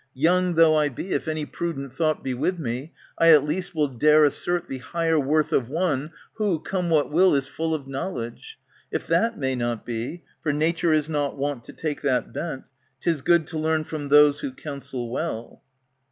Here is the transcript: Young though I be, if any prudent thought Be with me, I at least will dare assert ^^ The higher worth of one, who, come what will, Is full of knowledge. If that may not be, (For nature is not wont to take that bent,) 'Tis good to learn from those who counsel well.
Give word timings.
Young 0.15 0.55
though 0.55 0.75
I 0.75 0.89
be, 0.89 1.11
if 1.11 1.27
any 1.27 1.45
prudent 1.45 1.93
thought 1.93 2.23
Be 2.23 2.33
with 2.33 2.57
me, 2.57 2.91
I 3.19 3.29
at 3.29 3.43
least 3.45 3.75
will 3.75 3.87
dare 3.87 4.25
assert 4.25 4.65
^^ 4.65 4.67
The 4.67 4.79
higher 4.79 5.19
worth 5.19 5.51
of 5.51 5.69
one, 5.69 6.09
who, 6.37 6.57
come 6.57 6.89
what 6.89 7.11
will, 7.11 7.35
Is 7.35 7.45
full 7.45 7.75
of 7.75 7.87
knowledge. 7.87 8.57
If 8.91 9.05
that 9.05 9.37
may 9.37 9.53
not 9.53 9.85
be, 9.85 10.23
(For 10.41 10.51
nature 10.53 10.91
is 10.91 11.07
not 11.07 11.37
wont 11.37 11.63
to 11.65 11.73
take 11.73 12.01
that 12.01 12.33
bent,) 12.33 12.63
'Tis 12.99 13.21
good 13.21 13.45
to 13.45 13.59
learn 13.59 13.83
from 13.83 14.07
those 14.09 14.39
who 14.39 14.51
counsel 14.53 15.11
well. 15.11 15.61